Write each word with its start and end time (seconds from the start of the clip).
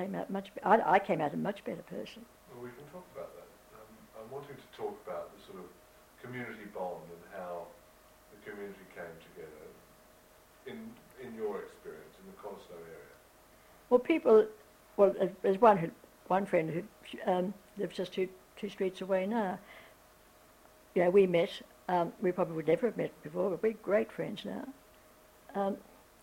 came 0.00 0.14
out 0.14 0.30
much. 0.30 0.48
I, 0.64 0.96
I 0.96 0.98
came 0.98 1.20
out 1.20 1.34
a 1.34 1.36
much 1.36 1.64
better 1.64 1.82
person. 1.82 2.24
Well, 2.52 2.64
we 2.64 2.70
can 2.70 2.84
talk 2.92 3.04
about 3.14 3.30
that. 3.36 3.48
Um, 3.76 3.90
I'm 4.18 4.30
wanting 4.30 4.56
to 4.56 4.76
talk 4.76 4.96
about 5.06 5.30
the 5.36 5.40
sort 5.44 5.58
of 5.58 5.68
community 6.22 6.66
bond 6.74 7.04
and 7.08 7.22
how 7.36 7.66
the 8.32 8.50
community 8.50 8.86
came 8.94 9.16
together 9.34 9.66
in 10.66 10.78
in 11.24 11.34
your 11.34 11.60
experience 11.60 12.14
in 12.20 12.30
the 12.30 12.36
Coniston 12.42 12.76
area. 12.76 13.16
Well, 13.90 14.00
people. 14.00 14.46
Well, 14.96 15.14
there's 15.42 15.60
one 15.60 15.78
who, 15.78 15.90
one 16.28 16.44
friend 16.44 16.70
who 16.70 16.82
um, 17.30 17.54
lives 17.78 17.96
just 17.96 18.12
two 18.12 18.28
two 18.56 18.68
streets 18.68 19.00
away 19.00 19.26
now. 19.26 19.58
Yeah, 20.94 21.08
we 21.08 21.26
met. 21.26 21.50
Um, 21.88 22.12
we 22.20 22.32
probably 22.32 22.56
would 22.56 22.68
never 22.68 22.86
have 22.86 22.96
met 22.96 23.10
before, 23.22 23.50
but 23.50 23.62
we're 23.62 23.72
great 23.82 24.12
friends 24.12 24.44
now. 24.44 24.64
Um, 25.54 25.76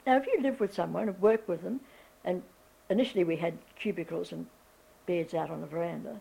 now, 0.05 0.15
if 0.15 0.25
you 0.25 0.41
live 0.41 0.61
with 0.61 0.73
someone 0.73 1.09
and 1.09 1.21
work 1.21 1.45
with 1.49 1.61
them, 1.61 1.81
and 2.23 2.41
initially 2.89 3.23
we 3.23 3.37
had 3.37 3.57
cubicles 3.79 4.31
and 4.31 4.47
beds 5.05 5.33
out 5.33 5.49
on 5.49 5.61
the 5.61 5.67
veranda, 5.67 6.19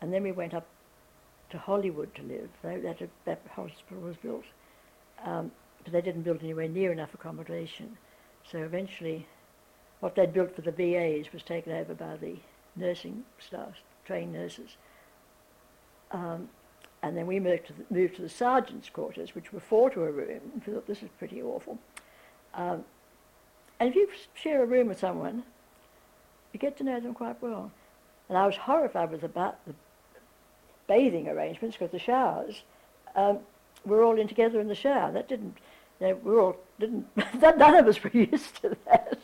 and 0.00 0.12
then 0.12 0.22
we 0.22 0.32
went 0.32 0.54
up 0.54 0.66
to 1.50 1.58
Hollywood 1.58 2.14
to 2.14 2.22
live. 2.22 2.48
That, 2.62 3.08
that 3.24 3.40
hospital 3.50 4.02
was 4.02 4.16
built, 4.16 4.44
um, 5.24 5.50
but 5.84 5.92
they 5.92 6.00
didn't 6.00 6.22
build 6.22 6.42
anywhere 6.42 6.68
near 6.68 6.92
enough 6.92 7.14
accommodation. 7.14 7.96
So 8.50 8.58
eventually, 8.58 9.26
what 10.00 10.14
they'd 10.14 10.32
built 10.32 10.54
for 10.54 10.62
the 10.62 10.70
VAs 10.70 11.32
was 11.32 11.42
taken 11.42 11.72
over 11.72 11.94
by 11.94 12.16
the 12.16 12.36
nursing 12.76 13.24
staff, 13.38 13.74
trained 14.04 14.32
nurses. 14.32 14.76
Um, 16.12 16.48
and 17.02 17.16
then 17.16 17.26
we 17.26 17.40
moved 17.40 17.66
to, 17.68 17.72
the, 17.72 17.84
moved 17.90 18.16
to 18.16 18.22
the 18.22 18.28
sergeant's 18.28 18.88
quarters, 18.88 19.34
which 19.34 19.52
were 19.52 19.60
four 19.60 19.90
to 19.90 20.04
a 20.04 20.10
room, 20.10 20.40
we 20.54 20.72
thought 20.72 20.86
this 20.86 21.02
is 21.02 21.08
pretty 21.18 21.42
awful. 21.42 21.78
Um, 22.54 22.84
and 23.78 23.90
if 23.90 23.94
you 23.94 24.08
share 24.34 24.62
a 24.62 24.66
room 24.66 24.88
with 24.88 24.98
someone, 24.98 25.44
you 26.56 26.58
get 26.58 26.78
to 26.78 26.84
know 26.84 26.98
them 26.98 27.12
quite 27.12 27.42
well. 27.42 27.70
And 28.30 28.38
I 28.38 28.46
was 28.46 28.56
horrified 28.56 29.10
with 29.10 29.22
about 29.22 29.58
the 29.66 29.74
bathing 30.86 31.28
arrangements 31.28 31.76
because 31.76 31.92
the 31.92 31.98
showers 31.98 32.62
um, 33.14 33.40
were 33.84 34.02
all 34.02 34.18
in 34.18 34.26
together 34.26 34.58
in 34.58 34.66
the 34.66 34.74
shower. 34.74 35.12
That 35.12 35.28
didn't, 35.28 35.58
you 36.00 36.08
know, 36.08 36.14
we 36.24 36.32
all 36.32 36.56
didn't, 36.80 37.08
none 37.38 37.74
of 37.74 37.86
us 37.86 38.02
were 38.02 38.10
used 38.14 38.62
to 38.62 38.74
that. 38.86 39.18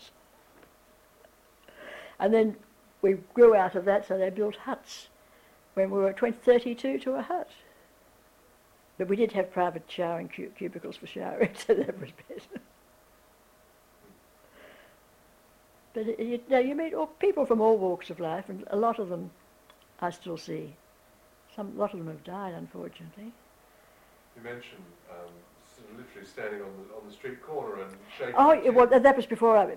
And 2.20 2.34
then 2.34 2.56
we 3.00 3.14
grew 3.32 3.54
out 3.54 3.76
of 3.76 3.86
that, 3.86 4.06
so 4.06 4.18
they 4.18 4.28
built 4.28 4.56
huts 4.56 5.08
when 5.72 5.90
we 5.90 6.00
were 6.00 6.12
20, 6.12 6.36
32 6.36 6.98
to 6.98 7.14
a 7.14 7.22
hut. 7.22 7.48
But 8.98 9.08
we 9.08 9.16
did 9.16 9.32
have 9.32 9.50
private 9.50 9.84
showering 9.88 10.28
cubicles 10.54 10.96
for 10.96 11.06
showering, 11.06 11.54
so 11.66 11.72
that 11.72 11.98
was 11.98 12.10
better. 12.28 12.62
But 15.94 16.08
it, 16.08 16.20
you, 16.20 16.40
know, 16.48 16.58
you 16.58 16.74
meet 16.74 16.94
all, 16.94 17.06
people 17.06 17.44
from 17.44 17.60
all 17.60 17.76
walks 17.76 18.10
of 18.10 18.20
life, 18.20 18.48
and 18.48 18.64
a 18.70 18.76
lot 18.76 18.98
of 18.98 19.08
them 19.08 19.30
I 20.00 20.10
still 20.10 20.38
see. 20.38 20.74
Some, 21.54 21.72
a 21.76 21.80
lot 21.80 21.92
of 21.92 21.98
them 21.98 22.08
have 22.08 22.24
died, 22.24 22.54
unfortunately. 22.54 23.32
You 24.36 24.42
mentioned 24.42 24.82
um, 25.10 25.28
sort 25.76 25.90
of 25.90 25.98
literally 25.98 26.26
standing 26.26 26.62
on 26.62 26.68
the 26.68 26.94
on 26.94 27.06
the 27.06 27.12
street 27.12 27.42
corner 27.42 27.82
and 27.82 27.92
shaking. 28.16 28.34
Oh, 28.36 28.72
well, 28.72 28.86
that 28.86 29.16
was 29.16 29.26
before 29.26 29.56
I. 29.56 29.74